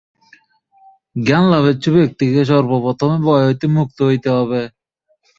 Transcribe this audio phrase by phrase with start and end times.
[1.15, 4.61] জ্ঞানলাভেচ্ছু ব্যক্তিকে সর্বপ্রথমে ভয় হইতে মুক্ত হইতে হইবে।